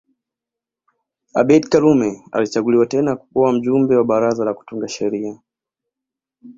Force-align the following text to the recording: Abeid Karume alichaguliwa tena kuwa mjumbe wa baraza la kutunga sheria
Abeid 1.35 1.65
Karume 1.69 2.23
alichaguliwa 2.31 2.85
tena 2.85 3.15
kuwa 3.15 3.53
mjumbe 3.53 3.95
wa 3.95 4.03
baraza 4.03 4.45
la 4.45 4.53
kutunga 4.53 4.87
sheria 4.87 5.39